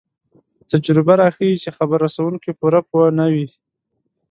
تجربه 0.69 1.13
راښيي 1.21 1.55
چې 1.63 1.69
خبر 1.77 1.97
رسوونکی 2.05 2.51
پوره 2.59 2.81
پوه 2.89 3.07
نه 3.19 3.25
وي. 3.33 3.47